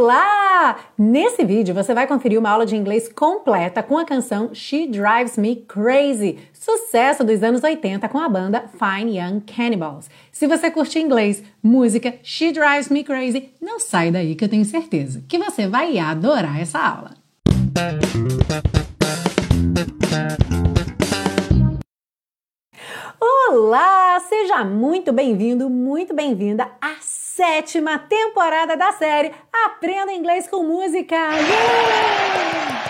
[0.00, 0.78] Olá!
[0.96, 5.36] Nesse vídeo você vai conferir uma aula de inglês completa com a canção She Drives
[5.36, 10.08] Me Crazy, sucesso dos anos 80 com a banda Fine Young Cannibals.
[10.30, 14.64] Se você curte inglês, música, She Drives Me Crazy, não sai daí que eu tenho
[14.64, 17.14] certeza que você vai adorar essa aula.
[23.50, 24.20] Olá!
[24.28, 29.32] Seja muito bem-vindo, muito bem-vinda à sétima temporada da série
[29.64, 31.16] Aprenda Inglês com Música!
[31.16, 32.84] Yeah!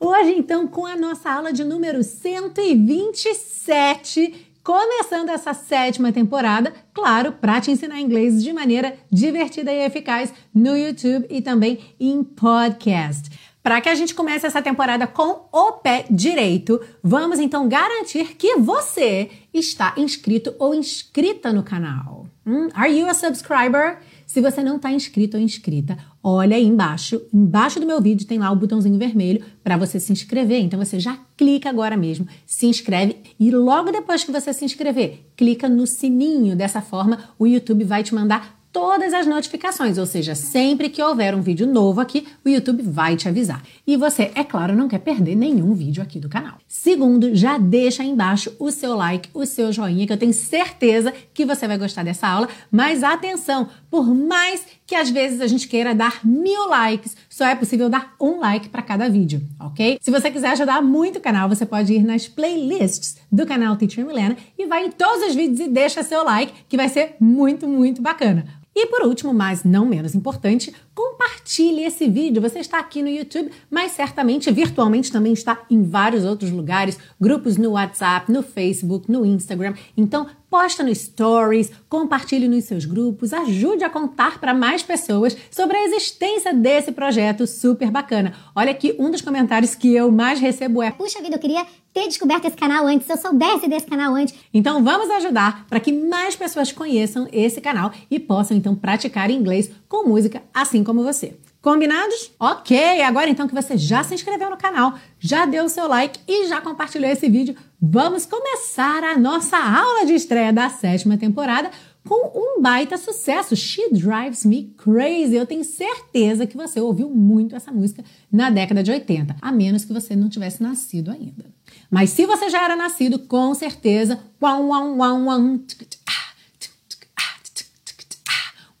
[0.00, 7.60] Hoje, então, com a nossa aula de número 127, começando essa sétima temporada, claro, para
[7.60, 13.30] te ensinar inglês de maneira divertida e eficaz no YouTube e também em podcast.
[13.62, 18.56] Para que a gente comece essa temporada com o pé direito, vamos então garantir que
[18.56, 22.26] você está inscrito ou inscrita no canal.
[22.46, 22.68] Hum?
[22.72, 23.98] Are you a subscriber?
[24.26, 27.20] Se você não está inscrito ou inscrita, olha aí embaixo.
[27.34, 30.60] Embaixo do meu vídeo tem lá o botãozinho vermelho para você se inscrever.
[30.60, 35.26] Então você já clica agora mesmo, se inscreve e logo depois que você se inscrever,
[35.36, 36.56] clica no sininho.
[36.56, 41.34] Dessa forma, o YouTube vai te mandar todas as notificações, ou seja, sempre que houver
[41.34, 43.62] um vídeo novo aqui, o YouTube vai te avisar.
[43.86, 46.58] E você, é claro, não quer perder nenhum vídeo aqui do canal.
[46.68, 51.12] Segundo, já deixa aí embaixo o seu like, o seu joinha, que eu tenho certeza
[51.34, 52.48] que você vai gostar dessa aula.
[52.70, 57.54] Mas atenção, por mais que às vezes a gente queira dar mil likes, só é
[57.54, 59.96] possível dar um like para cada vídeo, ok?
[59.98, 64.04] Se você quiser ajudar muito o canal, você pode ir nas playlists do canal Teacher
[64.04, 67.66] Milena e vai em todos os vídeos e deixa seu like, que vai ser muito,
[67.66, 68.44] muito bacana.
[68.76, 72.42] E por último, mas não menos importante, compartilhe esse vídeo.
[72.42, 77.56] Você está aqui no YouTube, mas certamente virtualmente também está em vários outros lugares, grupos
[77.56, 79.72] no WhatsApp, no Facebook, no Instagram.
[79.96, 85.76] Então, posta no Stories, compartilhe nos seus grupos, ajude a contar para mais pessoas sobre
[85.76, 88.34] a existência desse projeto super bacana.
[88.54, 92.06] Olha aqui um dos comentários que eu mais recebo é: Puxa vida, eu queria ter
[92.06, 94.34] descoberto esse canal antes, se eu soubesse desse canal antes.
[94.52, 99.70] Então vamos ajudar para que mais pessoas conheçam esse canal e possam então praticar inglês
[99.88, 101.36] com música assim como você.
[101.62, 102.32] Combinados?
[102.40, 106.18] Ok, agora então que você já se inscreveu no canal, já deu o seu like
[106.26, 111.70] e já compartilhou esse vídeo, vamos começar a nossa aula de estreia da sétima temporada
[112.06, 115.36] com um baita sucesso, She Drives Me Crazy.
[115.36, 118.02] Eu tenho certeza que você ouviu muito essa música
[118.32, 121.44] na década de 80, a menos que você não tivesse nascido ainda.
[121.90, 125.60] Mas se você já era nascido, com certeza, wam, wam, wam,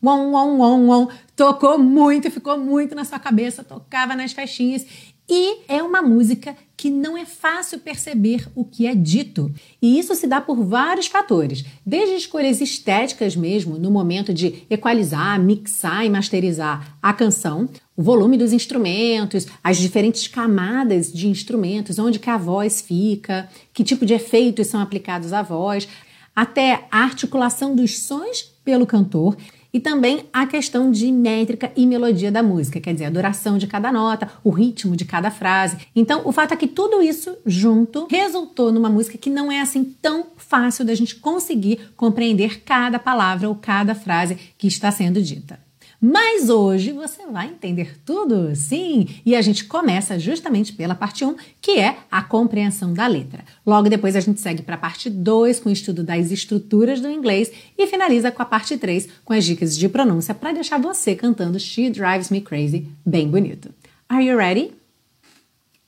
[0.02, 4.86] wam, wam, wam, wam, tocou muito, ficou muito na sua cabeça, tocava nas festinhas.
[5.32, 9.52] E é uma música que não é fácil perceber o que é dito.
[9.80, 15.38] E isso se dá por vários fatores, desde escolhas estéticas mesmo, no momento de equalizar,
[15.38, 22.18] mixar e masterizar a canção, o volume dos instrumentos, as diferentes camadas de instrumentos, onde
[22.18, 25.86] que a voz fica, que tipo de efeitos são aplicados à voz,
[26.34, 29.36] até a articulação dos sons pelo cantor
[29.72, 33.66] e também a questão de métrica e melodia da música, quer dizer, a duração de
[33.66, 35.78] cada nota, o ritmo de cada frase.
[35.94, 39.84] Então, o fato é que tudo isso junto resultou numa música que não é assim
[40.02, 45.69] tão fácil da gente conseguir compreender cada palavra ou cada frase que está sendo dita.
[46.02, 49.06] Mas hoje você vai entender tudo, sim!
[49.24, 53.44] E a gente começa justamente pela parte 1, que é a compreensão da letra.
[53.66, 57.10] Logo depois a gente segue para a parte 2, com o estudo das estruturas do
[57.10, 61.14] inglês, e finaliza com a parte 3, com as dicas de pronúncia para deixar você
[61.14, 63.68] cantando She Drives Me Crazy bem bonito.
[64.08, 64.72] Are you ready?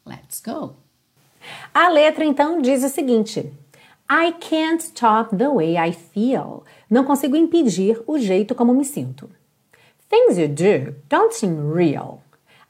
[0.04, 0.76] Let's go!
[1.72, 3.50] A letra então diz o seguinte:
[4.10, 6.64] I can't stop the way I feel.
[6.90, 9.30] Não consigo impedir o jeito como me sinto.
[10.12, 12.22] Things you do don't seem real.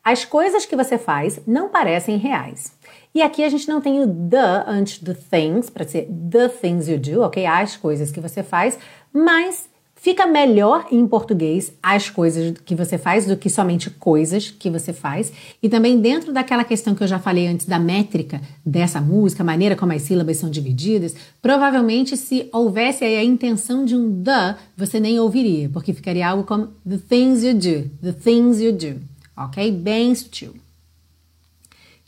[0.04, 2.72] As coisas que você faz não parecem reais.
[3.12, 6.86] E aqui a gente não tem o the antes do things, para ser the things
[6.86, 7.44] you do, ok?
[7.44, 8.78] As coisas que você faz,
[9.12, 9.68] mas
[10.02, 14.92] Fica melhor em português as coisas que você faz do que somente coisas que você
[14.92, 15.32] faz.
[15.62, 19.46] E também dentro daquela questão que eu já falei antes da métrica dessa música, a
[19.46, 24.98] maneira como as sílabas são divididas, provavelmente se houvesse a intenção de um the, você
[24.98, 29.00] nem ouviria, porque ficaria algo como the things you do, the things you do.
[29.36, 29.70] Ok?
[29.70, 30.56] Bem sutil.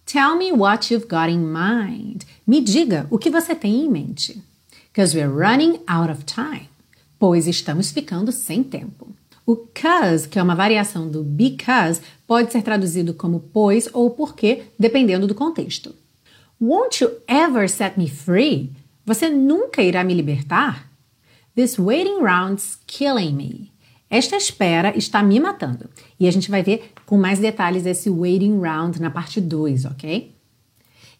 [0.04, 2.24] Tell me what you've got in mind.
[2.44, 4.42] Me diga o que você tem em mente.
[4.92, 6.73] Because we're running out of time
[7.24, 9.08] pois estamos ficando sem tempo.
[9.46, 14.64] O cause, que é uma variação do because, pode ser traduzido como pois ou porque,
[14.78, 15.94] dependendo do contexto.
[16.60, 18.72] Won't you ever set me free?
[19.06, 20.86] Você nunca irá me libertar?
[21.56, 23.72] This waiting round's killing me.
[24.10, 25.88] Esta espera está me matando.
[26.20, 30.30] E a gente vai ver com mais detalhes esse waiting round na parte 2, ok?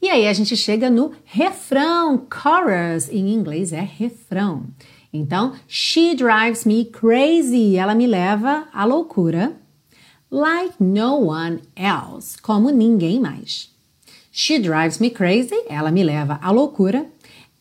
[0.03, 4.67] E aí a gente chega no refrão, chorus, em inglês é refrão.
[5.15, 9.53] Então, she drives me crazy, ela me leva à loucura,
[10.29, 13.71] like no one else, como ninguém mais.
[14.33, 17.07] She drives me crazy, ela me leva à loucura,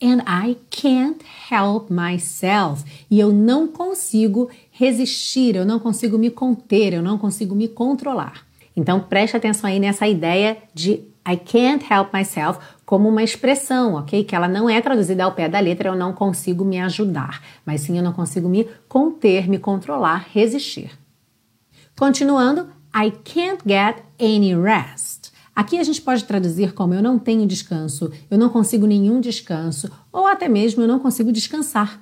[0.01, 2.83] and I can't help myself.
[3.07, 8.47] E eu não consigo resistir, eu não consigo me conter, eu não consigo me controlar.
[8.75, 12.59] Então preste atenção aí nessa ideia de I can't help myself
[12.94, 14.24] como uma expressão, ok?
[14.24, 17.81] Que ela não é traduzida ao pé da letra, eu não consigo me ajudar, mas
[17.81, 20.92] sim eu não consigo me conter, me controlar, resistir.
[21.98, 25.31] Continuando, I can't get any rest.
[25.56, 29.89] Aqui a gente pode traduzir como eu não tenho descanso, eu não consigo nenhum descanso,
[30.12, 32.00] ou até mesmo eu não consigo descansar.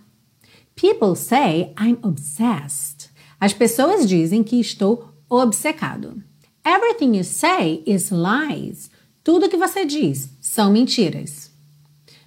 [0.75, 3.09] People say I'm obsessed.
[3.39, 6.21] As pessoas dizem que estou obcecado.
[6.65, 8.91] Everything you say is lies.
[9.23, 11.51] Tudo que você diz são mentiras.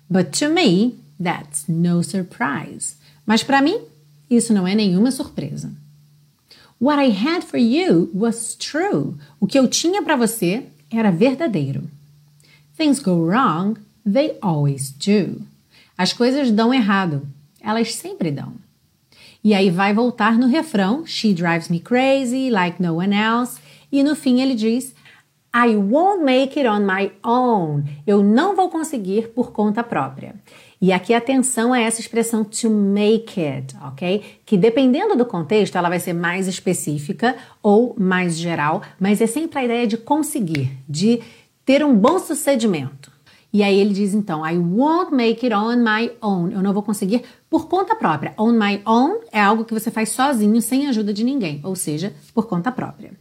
[0.08, 2.96] But to me, that's no surprise.
[3.26, 3.80] Mas para mim,
[4.30, 5.72] isso não é nenhuma surpresa.
[6.80, 9.14] What I had for you was true.
[9.40, 11.88] O que eu tinha para você era verdadeiro.
[12.76, 15.42] Things go wrong, they always do.
[15.96, 17.26] As coisas dão errado,
[17.60, 18.52] elas sempre dão.
[19.42, 23.60] E aí vai voltar no refrão, She drives me crazy like no one else.
[23.92, 24.94] E no fim ele diz,
[25.56, 27.84] I won't make it on my own.
[28.04, 30.34] Eu não vou conseguir por conta própria.
[30.80, 34.40] E aqui atenção a essa expressão to make it, ok?
[34.44, 39.60] Que dependendo do contexto, ela vai ser mais específica ou mais geral, mas é sempre
[39.60, 41.22] a ideia de conseguir, de
[41.64, 43.12] ter um bom sucedimento.
[43.52, 46.50] E aí ele diz então, I won't make it on my own.
[46.50, 48.34] Eu não vou conseguir por conta própria.
[48.36, 52.12] On my own é algo que você faz sozinho, sem ajuda de ninguém, ou seja,
[52.34, 53.12] por conta própria.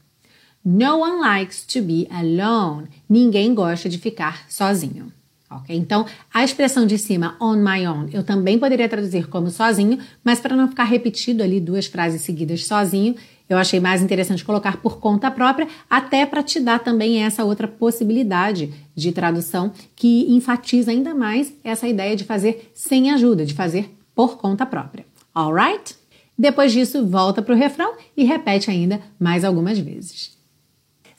[0.65, 2.87] No one likes to be alone.
[3.09, 5.11] Ninguém gosta de ficar sozinho.
[5.51, 5.75] Ok?
[5.75, 10.39] Então, a expressão de cima, on my own, eu também poderia traduzir como sozinho, mas
[10.39, 13.15] para não ficar repetido ali duas frases seguidas sozinho,
[13.49, 17.67] eu achei mais interessante colocar por conta própria, até para te dar também essa outra
[17.67, 23.93] possibilidade de tradução que enfatiza ainda mais essa ideia de fazer sem ajuda, de fazer
[24.15, 25.05] por conta própria.
[25.35, 25.95] Alright?
[26.37, 30.31] Depois disso, volta para o refrão e repete ainda mais algumas vezes.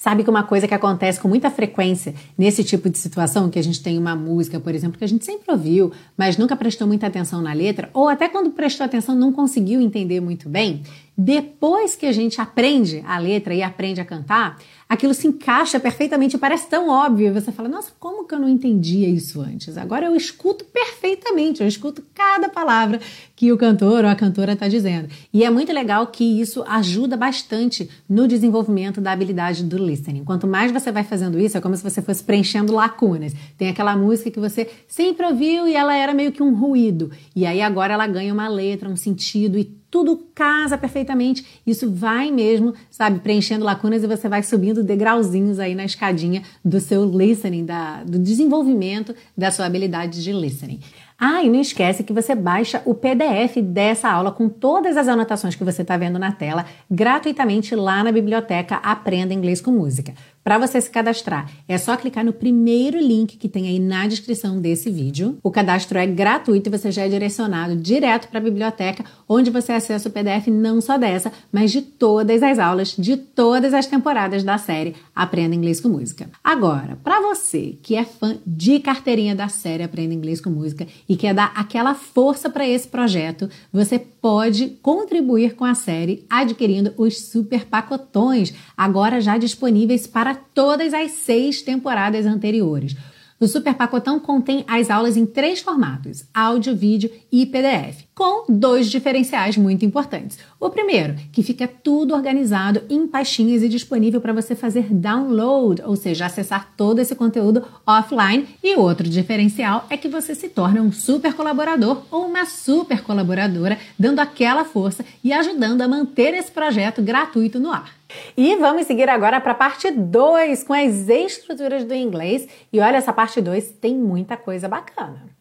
[0.04, 3.62] Sabe que uma coisa que acontece com muita frequência nesse tipo de situação, que a
[3.62, 7.06] gente tem uma música, por exemplo, que a gente sempre ouviu, mas nunca prestou muita
[7.06, 10.82] atenção na letra, ou até quando prestou atenção não conseguiu entender muito bem,
[11.16, 14.58] depois que a gente aprende a letra e aprende a cantar,
[14.94, 17.34] aquilo se encaixa perfeitamente, parece tão óbvio.
[17.34, 19.76] Você fala, nossa, como que eu não entendia isso antes?
[19.76, 23.00] Agora eu escuto perfeitamente, eu escuto cada palavra
[23.36, 25.08] que o cantor ou a cantora está dizendo.
[25.32, 30.24] E é muito legal que isso ajuda bastante no desenvolvimento da habilidade do listening.
[30.24, 33.34] Quanto mais você vai fazendo isso, é como se você fosse preenchendo lacunas.
[33.58, 37.10] Tem aquela música que você sempre ouviu e ela era meio que um ruído.
[37.34, 39.64] E aí agora ela ganha uma letra, um sentido e
[39.94, 41.46] tudo casa perfeitamente.
[41.64, 46.80] Isso vai mesmo, sabe, preenchendo lacunas e você vai subindo degrauzinhos aí na escadinha do
[46.80, 50.80] seu listening, da, do desenvolvimento da sua habilidade de listening.
[51.16, 55.54] Ah, e não esquece que você baixa o PDF dessa aula com todas as anotações
[55.54, 60.12] que você está vendo na tela gratuitamente lá na biblioteca Aprenda Inglês com Música.
[60.44, 64.60] Para você se cadastrar, é só clicar no primeiro link que tem aí na descrição
[64.60, 65.38] desse vídeo.
[65.42, 69.72] O cadastro é gratuito e você já é direcionado direto para a biblioteca, onde você
[69.72, 74.44] acessa o PDF não só dessa, mas de todas as aulas de todas as temporadas
[74.44, 76.28] da série Aprenda Inglês com Música.
[76.44, 81.16] Agora, para você que é fã de carteirinha da série Aprenda Inglês com Música e
[81.16, 87.28] quer dar aquela força para esse projeto, você pode contribuir com a série adquirindo os
[87.28, 92.96] super pacotões, agora já disponíveis para todas as seis temporadas anteriores.
[93.40, 98.88] O Super Pacotão contém as aulas em três formatos: áudio, vídeo e PDF, com dois
[98.88, 100.38] diferenciais muito importantes.
[100.60, 105.96] O primeiro, que fica tudo organizado em pastinhas e disponível para você fazer download, ou
[105.96, 108.46] seja, acessar todo esse conteúdo offline.
[108.62, 113.78] E outro diferencial é que você se torna um super colaborador ou uma super colaboradora,
[113.98, 117.92] dando aquela força e ajudando a manter esse projeto gratuito no ar.
[118.36, 122.46] E vamos seguir agora para a parte 2 com as estruturas do inglês.
[122.72, 125.33] E olha, essa parte 2 tem muita coisa bacana.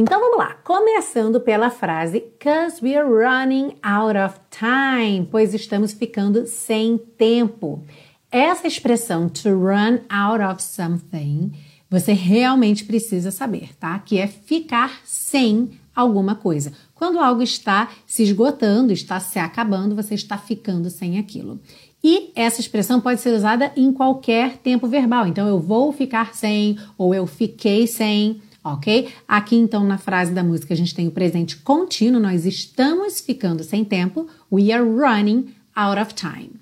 [0.00, 6.46] Então vamos lá, começando pela frase Cause we're running out of time, pois estamos ficando
[6.46, 7.82] sem tempo.
[8.30, 11.50] Essa expressão to run out of something,
[11.90, 13.98] você realmente precisa saber, tá?
[13.98, 16.72] Que é ficar sem alguma coisa.
[16.94, 21.60] Quando algo está se esgotando, está se acabando, você está ficando sem aquilo.
[22.04, 25.26] E essa expressão pode ser usada em qualquer tempo verbal.
[25.26, 29.08] Então, eu vou ficar sem ou eu fiquei sem, ok?
[29.26, 33.62] Aqui, então, na frase da música, a gente tem o presente contínuo, nós estamos ficando
[33.62, 34.28] sem tempo.
[34.52, 36.60] We are running out of time.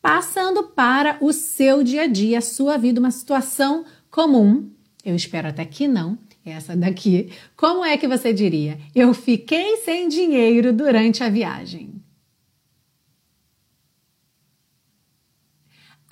[0.00, 4.68] Passando para o seu dia a dia, a sua vida, uma situação comum.
[5.04, 7.30] Eu espero até que não essa daqui.
[7.56, 8.78] Como é que você diria?
[8.94, 12.01] Eu fiquei sem dinheiro durante a viagem.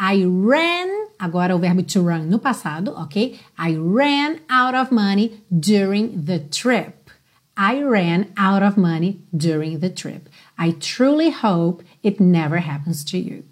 [0.03, 3.39] I ran, agora o verbo to run no passado, ok?
[3.59, 7.11] I ran out of money during the trip.
[7.55, 10.31] I ran out of money during the trip.
[10.59, 13.45] I truly hope it never happens to you.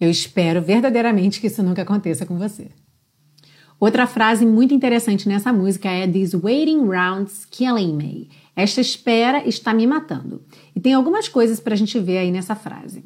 [0.00, 2.70] Eu espero verdadeiramente que isso nunca aconteça com você.
[3.78, 8.30] Outra frase muito interessante nessa música é These waiting rounds killing me.
[8.56, 10.42] Esta espera está me matando.
[10.74, 13.04] E tem algumas coisas para a gente ver aí nessa frase.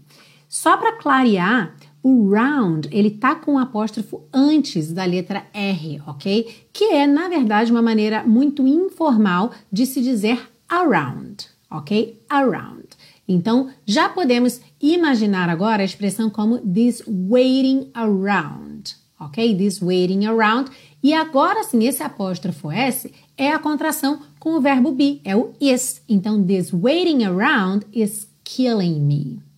[0.49, 6.67] Só para clarear, o round ele tá com um apóstrofo antes da letra R, ok?
[6.73, 12.21] Que é na verdade uma maneira muito informal de se dizer around, ok?
[12.29, 12.89] Around.
[13.29, 19.57] Então já podemos imaginar agora a expressão como this waiting around, ok?
[19.57, 20.71] This waiting around.
[21.03, 25.53] E agora sim, esse apóstrofo S é a contração com o verbo be, é o
[25.61, 26.03] is.
[26.09, 29.52] Então, this waiting around is killing me.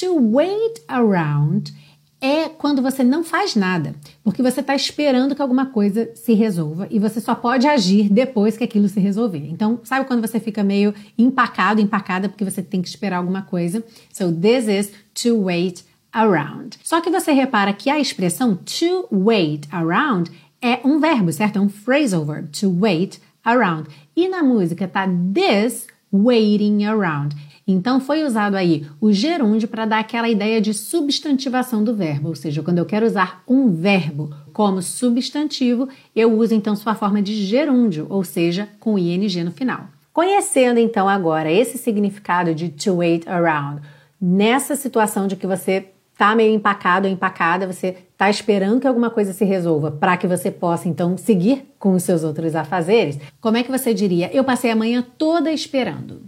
[0.00, 1.72] To wait around
[2.20, 6.86] é quando você não faz nada, porque você está esperando que alguma coisa se resolva
[6.90, 9.48] e você só pode agir depois que aquilo se resolver.
[9.48, 13.82] Então, sabe quando você fica meio empacado, empacada, porque você tem que esperar alguma coisa?
[14.12, 14.92] So, this is
[15.22, 16.78] to wait around.
[16.82, 20.30] Só que você repara que a expressão to wait around
[20.60, 21.58] é um verbo, certo?
[21.58, 23.88] É um phrasal verb, to wait around.
[24.16, 27.36] E na música tá this waiting around.
[27.70, 32.34] Então foi usado aí o gerúndio para dar aquela ideia de substantivação do verbo, ou
[32.34, 37.34] seja, quando eu quero usar um verbo como substantivo, eu uso então sua forma de
[37.34, 39.88] gerúndio, ou seja, com ing no final.
[40.14, 43.82] Conhecendo então agora esse significado de to wait around,
[44.18, 49.10] nessa situação de que você tá meio empacado ou empacada, você tá esperando que alguma
[49.10, 53.58] coisa se resolva para que você possa então seguir com os seus outros afazeres, como
[53.58, 54.34] é que você diria?
[54.34, 56.22] Eu passei a manhã toda esperando.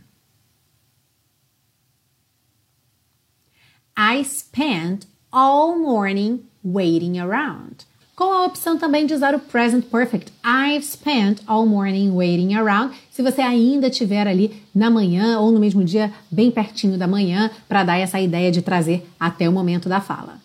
[4.02, 7.84] I spent all morning waiting around.
[8.16, 10.32] Com a opção também de usar o present perfect.
[10.42, 12.94] I've spent all morning waiting around.
[13.10, 17.50] Se você ainda estiver ali na manhã ou no mesmo dia, bem pertinho da manhã,
[17.68, 20.40] para dar essa ideia de trazer até o momento da fala.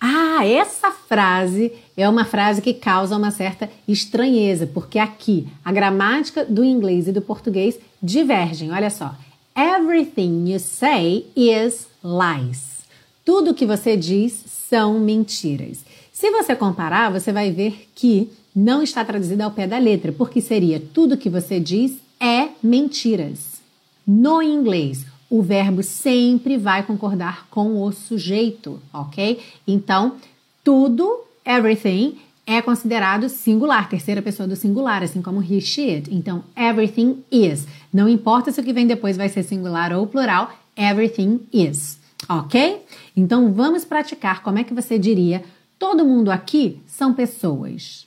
[0.00, 6.46] Ah, essa frase é uma frase que causa uma certa estranheza, porque aqui a gramática
[6.46, 8.72] do inglês e do português divergem.
[8.72, 9.14] Olha só.
[9.54, 12.80] Everything you say is lies.
[13.24, 15.84] Tudo que você diz são mentiras.
[16.12, 20.40] Se você comparar, você vai ver que não está traduzido ao pé da letra, porque
[20.40, 23.60] seria tudo que você diz é mentiras.
[24.06, 29.40] No inglês, o verbo sempre vai concordar com o sujeito, ok?
[29.66, 30.16] Então,
[30.64, 36.12] tudo, everything, é considerado singular, terceira pessoa do singular, assim como he, she, it.
[36.12, 37.66] Então, everything is.
[37.92, 41.98] Não importa se o que vem depois vai ser singular ou plural, everything is.
[42.28, 42.84] Ok?
[43.16, 45.42] Então, vamos praticar como é que você diria
[45.80, 48.06] Todo mundo aqui são pessoas.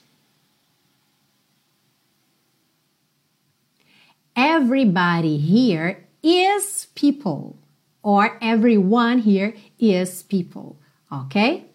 [4.32, 7.56] Everybody here is people.
[8.00, 10.76] Or everyone here is people.
[11.10, 11.68] Ok?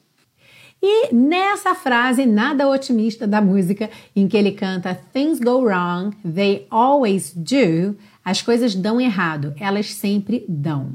[0.81, 6.65] E nessa frase nada otimista da música, em que ele canta Things go wrong, they
[6.72, 7.98] always do,
[8.29, 10.93] as coisas dão errado, elas sempre dão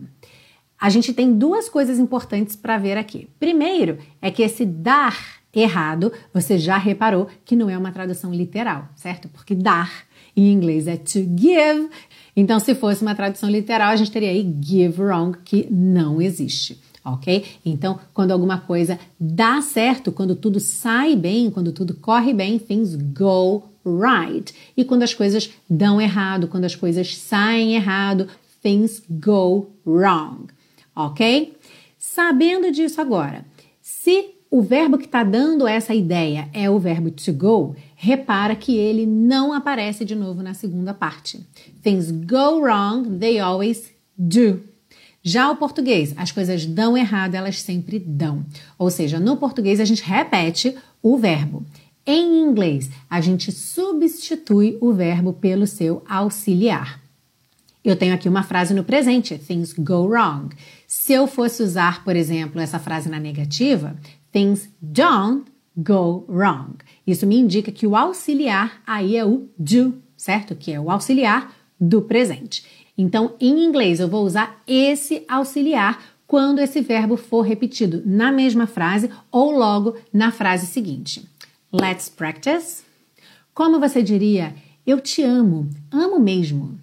[0.85, 3.27] a gente tem duas coisas importantes para ver aqui.
[3.41, 8.89] Primeiro é que esse dar errado, você já reparou que não é uma tradução literal,
[8.95, 9.27] certo?
[9.29, 10.05] Porque dar
[10.37, 11.89] em inglês é to give.
[12.37, 16.79] Então, se fosse uma tradução literal, a gente teria aí give wrong, que não existe.
[17.03, 17.45] Ok?
[17.65, 22.95] Então, quando alguma coisa dá certo, quando tudo sai bem, quando tudo corre bem, things
[22.95, 24.55] go right.
[24.77, 28.29] E quando as coisas dão errado, quando as coisas saem errado,
[28.63, 30.47] things go wrong
[30.95, 31.55] ok?
[31.99, 33.45] Sabendo disso agora,
[33.83, 38.77] se o verbo que está dando essa ideia é o verbo to go, repara que
[38.77, 41.45] ele não aparece de novo na segunda parte.
[41.83, 44.63] Things go wrong, they always do.
[45.23, 48.45] Já o português, as coisas dão errado, elas sempre dão.
[48.79, 51.65] Ou seja, no português a gente repete o verbo.
[52.07, 57.01] Em inglês, a gente substitui o verbo pelo seu auxiliar.
[57.83, 60.55] Eu tenho aqui uma frase no presente, things go wrong.
[60.87, 63.97] Se eu fosse usar, por exemplo, essa frase na negativa,
[64.33, 66.77] things don't go wrong.
[67.07, 70.55] Isso me indica que o auxiliar aí é o do, certo?
[70.55, 72.65] Que é o auxiliar do presente.
[72.97, 78.67] Então, em inglês, eu vou usar esse auxiliar quando esse verbo for repetido na mesma
[78.67, 81.34] frase ou logo na frase seguinte.
[81.75, 82.85] Let's practice.
[83.53, 84.55] Como você diria,
[84.87, 86.79] eu te amo, amo mesmo.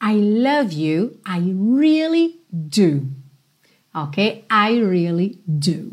[0.00, 3.06] I love you, I really do.
[3.92, 4.46] Ok?
[4.50, 5.92] I really do.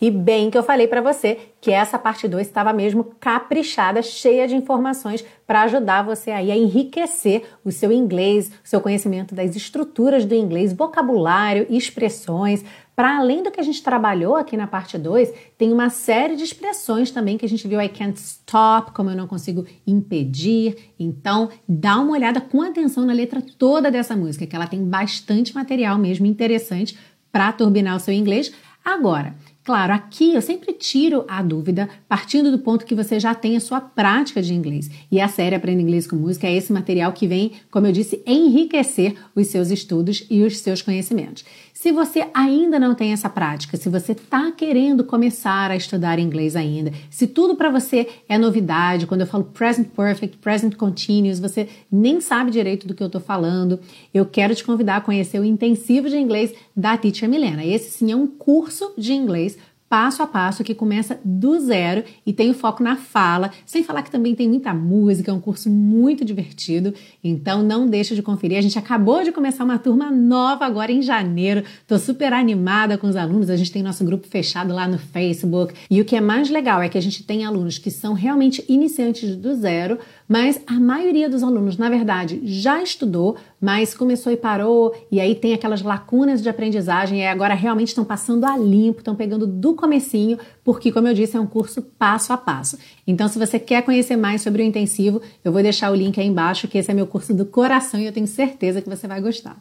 [0.00, 4.46] E bem que eu falei para você que essa parte 2 estava mesmo caprichada, cheia
[4.46, 9.56] de informações para ajudar você aí a enriquecer o seu inglês, o seu conhecimento das
[9.56, 12.64] estruturas do inglês, vocabulário, expressões.
[12.96, 16.42] Para além do que a gente trabalhou aqui na parte 2, tem uma série de
[16.42, 20.94] expressões também que a gente viu I can't stop, como eu não consigo impedir.
[20.98, 25.54] Então, dá uma olhada com atenção na letra toda dessa música, que ela tem bastante
[25.54, 26.98] material mesmo interessante
[27.30, 28.50] para turbinar o seu inglês.
[28.82, 29.34] Agora,
[29.66, 33.60] Claro, aqui eu sempre tiro a dúvida partindo do ponto que você já tem a
[33.60, 34.88] sua prática de inglês.
[35.10, 38.22] E a série Aprenda Inglês com Música é esse material que vem, como eu disse,
[38.24, 41.44] enriquecer os seus estudos e os seus conhecimentos.
[41.78, 46.56] Se você ainda não tem essa prática, se você está querendo começar a estudar inglês
[46.56, 51.68] ainda, se tudo para você é novidade, quando eu falo present perfect, present continuous, você
[51.92, 53.78] nem sabe direito do que eu estou falando,
[54.14, 57.62] eu quero te convidar a conhecer o intensivo de inglês da Teacher Milena.
[57.62, 62.32] Esse sim é um curso de inglês passo a passo que começa do zero e
[62.32, 65.70] tem o foco na fala, sem falar que também tem muita música, é um curso
[65.70, 68.58] muito divertido, então não deixa de conferir.
[68.58, 71.62] A gente acabou de começar uma turma nova agora em janeiro.
[71.86, 75.74] Tô super animada com os alunos, a gente tem nosso grupo fechado lá no Facebook.
[75.90, 78.64] E o que é mais legal é que a gente tem alunos que são realmente
[78.68, 84.36] iniciantes do zero, mas a maioria dos alunos, na verdade, já estudou, mas começou e
[84.36, 88.98] parou, e aí tem aquelas lacunas de aprendizagem, e agora realmente estão passando a limpo,
[88.98, 92.78] estão pegando do comecinho, porque, como eu disse, é um curso passo a passo.
[93.06, 96.26] Então, se você quer conhecer mais sobre o intensivo, eu vou deixar o link aí
[96.26, 99.20] embaixo, que esse é meu curso do coração e eu tenho certeza que você vai
[99.20, 99.56] gostar.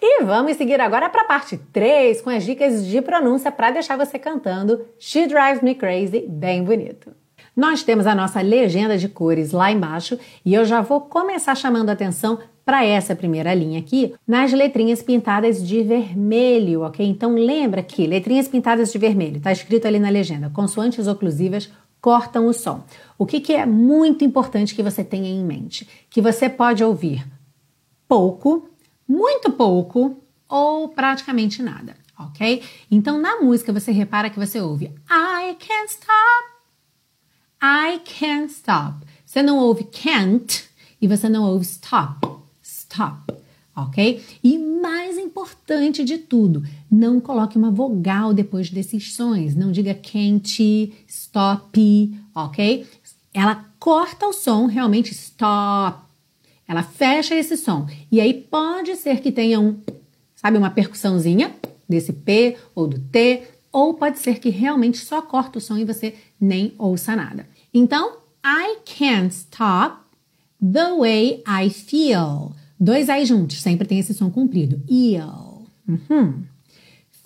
[0.00, 3.96] E vamos seguir agora para a parte 3 com as dicas de pronúncia para deixar
[3.96, 7.10] você cantando She Drives Me Crazy bem bonito.
[7.56, 11.88] Nós temos a nossa legenda de cores lá embaixo e eu já vou começar chamando
[11.88, 17.06] atenção para essa primeira linha aqui, nas letrinhas pintadas de vermelho, ok?
[17.06, 22.46] Então lembra que letrinhas pintadas de vermelho, está escrito ali na legenda, consoantes oclusivas cortam
[22.46, 22.84] o som.
[23.16, 25.88] O que, que é muito importante que você tenha em mente?
[26.10, 27.24] Que você pode ouvir
[28.06, 28.68] pouco,
[29.08, 32.62] muito pouco ou praticamente nada, ok?
[32.90, 36.55] Então na música você repara que você ouve I can't stop
[37.62, 39.06] I can't stop.
[39.24, 40.64] Você não ouve can't
[41.00, 42.26] e você não ouve stop.
[42.62, 43.34] Stop.
[43.74, 44.22] Ok?
[44.42, 49.54] E mais importante de tudo, não coloque uma vogal depois desses sons.
[49.54, 52.86] Não diga can't, stop, ok?
[53.34, 55.98] Ela corta o som, realmente stop.
[56.66, 57.86] Ela fecha esse som.
[58.10, 59.78] E aí pode ser que tenha um,
[60.34, 61.54] sabe, uma percussãozinha
[61.88, 63.42] desse P ou do T,
[63.76, 67.46] ou pode ser que realmente só corta o som e você nem ouça nada.
[67.74, 69.98] Então, I can't stop
[70.58, 72.52] the way I feel.
[72.80, 74.80] Dois I juntos, sempre tem esse som comprido.
[74.88, 75.66] Ill.
[75.86, 76.44] Uhum.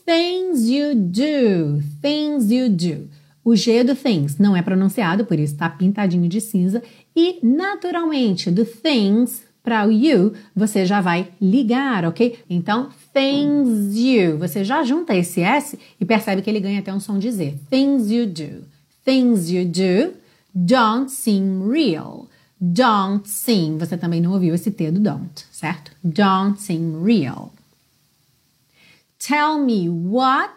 [0.05, 1.85] Things you do.
[2.03, 3.09] Things you do.
[3.45, 6.83] O G do things não é pronunciado, por isso está pintadinho de cinza.
[7.15, 12.39] E, naturalmente, do things para o you, você já vai ligar, ok?
[12.49, 14.39] Então, things you.
[14.39, 17.55] Você já junta esse S e percebe que ele ganha até um som de Z.
[17.69, 18.65] Things you do.
[19.05, 20.15] Things you do
[20.55, 22.27] don't seem real.
[22.61, 25.93] Don't seem, você também não ouviu esse T do don't, certo?
[26.05, 27.53] Don't seem real.
[29.19, 30.51] Tell me what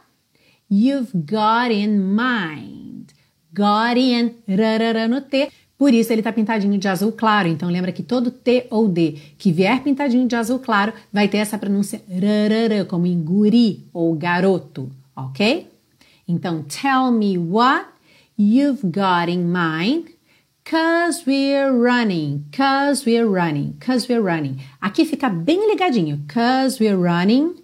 [0.70, 3.14] you've got in mind.
[3.54, 5.50] Got in, rarara no T.
[5.84, 7.50] Por isso ele está pintadinho de azul claro.
[7.50, 11.40] Então lembra que todo T ou D que vier pintadinho de azul claro vai ter
[11.40, 15.68] essa pronúncia rarara, como em guri ou garoto, ok?
[16.26, 17.86] Então, tell me what
[18.40, 20.06] you've got in mind.
[20.64, 24.60] Cause we're running, cause we're running, cause we're running.
[24.80, 26.22] Aqui fica bem ligadinho.
[26.34, 27.56] Cause we're running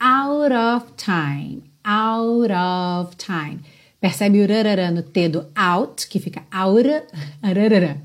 [0.00, 3.60] out of time, out of time.
[4.00, 6.88] Percebe o rarará no T do out, que fica out,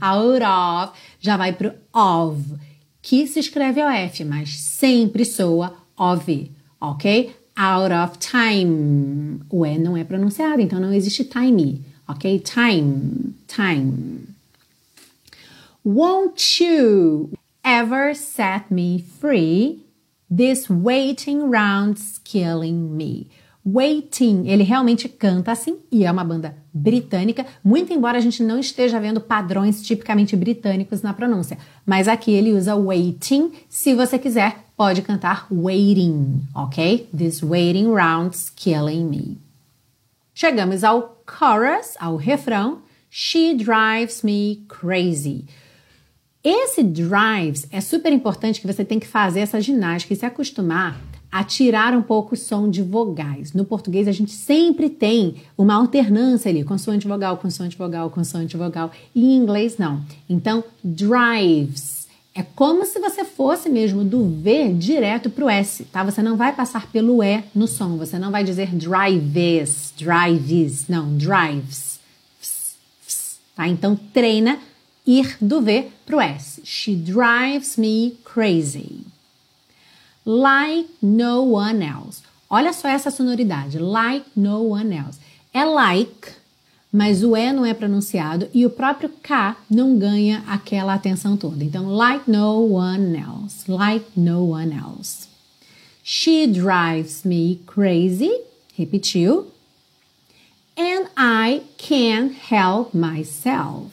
[0.02, 2.42] out of, já vai pro of,
[3.02, 6.50] que se escreve OF, mas sempre soa OV,
[6.82, 7.36] ok?
[7.56, 9.42] out of time.
[9.50, 12.40] O E não é pronunciado, então não existe time, ok?
[12.40, 14.28] Time, time.
[15.84, 17.32] Won't you
[17.64, 19.84] ever set me free?
[20.30, 23.28] This waiting round's killing me.
[23.66, 28.60] Waiting, ele realmente canta assim e é uma banda britânica, muito embora a gente não
[28.60, 31.58] esteja vendo padrões tipicamente britânicos na pronúncia.
[31.86, 33.54] Mas aqui ele usa waiting.
[33.70, 37.08] Se você quiser, pode cantar waiting, ok?
[37.16, 39.38] This waiting round's killing me.
[40.34, 42.80] Chegamos ao chorus, ao refrão.
[43.10, 45.46] She drives me crazy.
[46.44, 51.00] Esse drives é super importante que você tem que fazer essa ginástica e se acostumar
[51.34, 53.54] a tirar um pouco o som de vogais.
[53.54, 58.92] No português, a gente sempre tem uma alternância ali, consoante vogal, consoante vogal, consoante vogal.
[59.16, 60.06] E em inglês, não.
[60.30, 62.08] Então, drives.
[62.36, 66.04] É como se você fosse mesmo do V direto para o S, tá?
[66.04, 67.98] Você não vai passar pelo E no som.
[67.98, 70.88] Você não vai dizer drives, drives.
[70.88, 72.00] Não, drives.
[73.56, 73.68] Tá?
[73.68, 74.60] Então, treina
[75.06, 76.62] ir do V para o S.
[76.64, 79.13] She drives me crazy
[80.26, 82.22] like no one else.
[82.50, 85.20] Olha só essa sonoridade, like no one else.
[85.54, 86.32] É like,
[86.92, 91.64] mas o E não é pronunciado e o próprio K não ganha aquela atenção toda.
[91.64, 95.28] Então, like no one else, like no one else.
[96.04, 98.32] She drives me crazy,
[98.78, 99.48] repetiu.
[100.78, 103.92] And I can't help myself.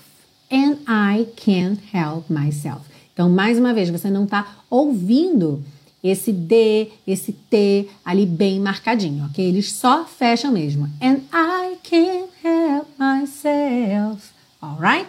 [0.51, 2.83] And I can't help myself.
[3.13, 5.63] Então, mais uma vez, você não está ouvindo
[6.03, 9.45] esse D, esse T ali bem marcadinho, ok?
[9.45, 10.89] Eles só fecham mesmo.
[11.01, 14.33] And I can't help myself.
[14.63, 15.09] Alright?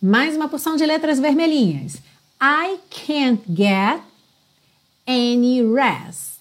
[0.00, 2.02] Mais uma porção de letras vermelhinhas.
[2.40, 4.02] I can't get
[5.06, 6.40] any rest.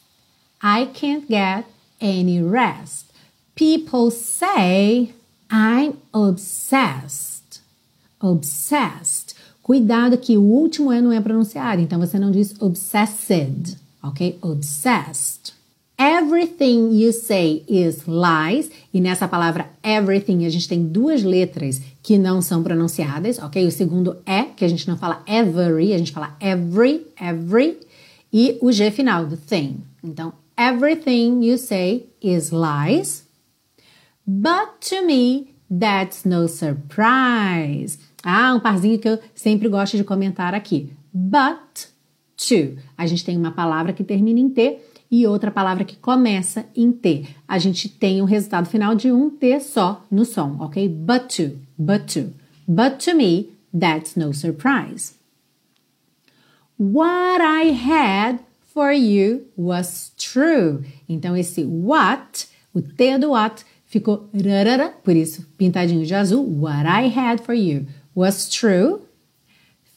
[0.62, 1.66] I can't get
[2.02, 3.08] any rest.
[3.56, 5.14] People say
[5.50, 7.62] I'm obsessed.
[8.20, 9.33] Obsessed.
[9.64, 14.38] Cuidado que o último E não é pronunciado, então você não diz obsessed, ok?
[14.42, 15.54] Obsessed.
[15.98, 18.70] Everything you say is lies.
[18.94, 23.66] E nessa palavra everything a gente tem duas letras que não são pronunciadas, ok?
[23.66, 27.78] O segundo é, que a gente não fala every, a gente fala every, every.
[28.34, 29.78] E o G final do thing.
[30.04, 33.24] Então, everything you say is lies.
[34.28, 37.98] But to me, that's no surprise.
[38.24, 40.94] Ah, um parzinho que eu sempre gosto de comentar aqui.
[41.14, 41.88] But
[42.38, 42.78] to.
[42.98, 44.80] A gente tem uma palavra que termina em T
[45.12, 47.26] e outra palavra que começa em T.
[47.48, 50.88] A gente tem o um resultado final de um T só no som, ok?
[50.88, 52.34] But to, but to.
[52.68, 55.14] But to me, that's no surprise.
[56.80, 58.40] What I had
[58.74, 60.84] for you was true.
[61.08, 66.44] Então, esse what, o T do what, ficou rarara, por isso pintadinho de azul.
[66.44, 69.02] What I had for you was true.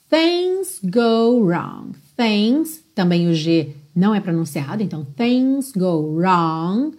[0.09, 1.97] Things go wrong.
[2.17, 6.97] Things, também o G não é pronunciado, então things go wrong.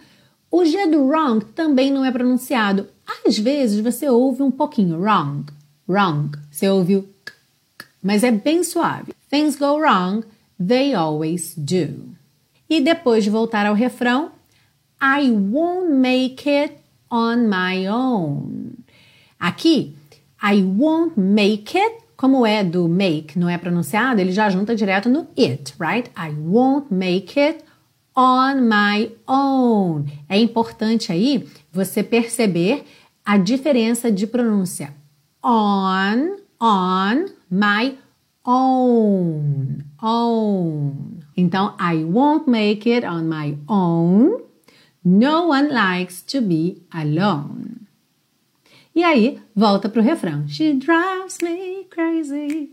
[0.49, 2.87] O G do wrong também não é pronunciado.
[3.25, 5.45] Às vezes você ouve um pouquinho wrong,
[5.87, 6.31] wrong.
[6.51, 7.07] Você ouviu,
[8.01, 9.13] mas é bem suave.
[9.29, 10.23] Things go wrong,
[10.65, 12.15] they always do.
[12.69, 14.31] E depois de voltar ao refrão,
[15.01, 16.75] I won't make it
[17.09, 18.73] on my own.
[19.39, 19.95] Aqui
[20.49, 25.09] I won't make it, como é do make, não é pronunciado, ele já junta direto
[25.09, 26.09] no it, right?
[26.15, 27.65] I won't make it
[28.15, 30.05] on my own.
[30.29, 32.85] É importante aí você perceber
[33.25, 34.93] a diferença de pronúncia.
[35.43, 37.97] On, on, my
[38.45, 41.19] own, own.
[41.35, 44.43] Então, I won't make it on my own.
[45.03, 47.86] No one likes to be alone.
[48.97, 50.47] E aí, volta pro refrão.
[50.47, 52.71] She drives me crazy.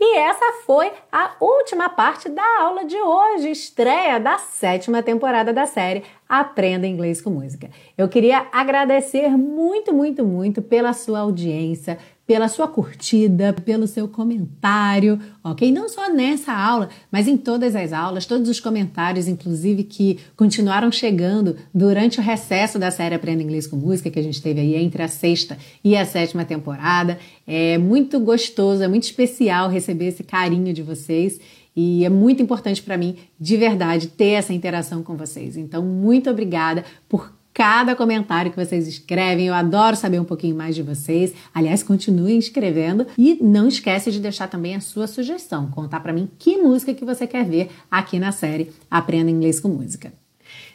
[0.00, 5.66] E essa foi a última parte da aula de hoje, estreia da sétima temporada da
[5.66, 7.68] série Aprenda Inglês com Música.
[7.98, 15.18] Eu queria agradecer muito, muito, muito pela sua audiência, pela sua curtida, pelo seu comentário,
[15.42, 15.72] ok?
[15.72, 20.92] Não só nessa aula, mas em todas as aulas, todos os comentários, inclusive, que continuaram
[20.92, 24.76] chegando durante o recesso da série Aprenda Inglês com Música, que a gente teve aí
[24.76, 27.18] entre a sexta e a sétima temporada.
[27.44, 31.40] É muito gostoso, é muito especial receber esse carinho de vocês.
[31.74, 35.56] E é muito importante para mim, de verdade, ter essa interação com vocês.
[35.56, 39.46] Então, muito obrigada por cada comentário que vocês escrevem.
[39.46, 41.34] Eu adoro saber um pouquinho mais de vocês.
[41.54, 46.28] Aliás, continuem escrevendo e não esquece de deixar também a sua sugestão, contar para mim
[46.38, 50.12] que música que você quer ver aqui na série Aprenda Inglês com Música.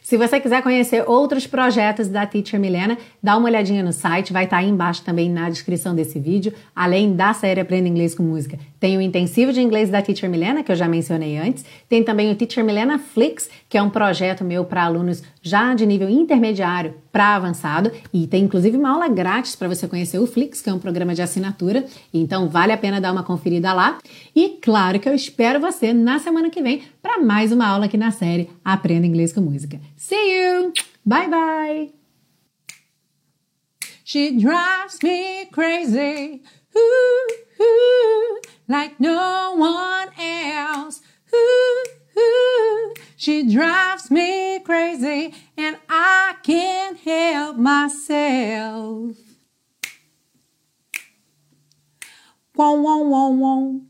[0.06, 4.44] Se você quiser conhecer outros projetos da Teacher Milena, dá uma olhadinha no site, vai
[4.44, 6.54] estar aí embaixo também na descrição desse vídeo.
[6.76, 10.62] Além da série Aprenda Inglês com Música, tem o intensivo de inglês da Teacher Milena,
[10.62, 11.66] que eu já mencionei antes.
[11.90, 15.88] Tem também o Teacher Milena Flix, que é um projeto meu para alunos já de
[15.88, 17.92] nível intermediário para avançado.
[18.14, 21.16] E tem inclusive uma aula grátis para você conhecer o Flix, que é um programa
[21.16, 21.84] de assinatura.
[22.14, 23.98] Então vale a pena dar uma conferida lá.
[24.36, 27.98] E claro que eu espero você na semana que vem para mais uma aula aqui
[27.98, 29.82] na série Aprenda Inglês com Música.
[29.98, 30.72] See you!
[31.04, 31.90] Bye bye!
[34.04, 36.44] She drives me crazy,
[36.78, 37.28] ooh,
[37.62, 41.02] ooh, like no one else.
[41.34, 41.84] Ooh,
[42.18, 42.94] ooh.
[43.16, 49.16] She drives me crazy, and I can't help myself.
[52.56, 53.88] Wong, wong, wong, wong.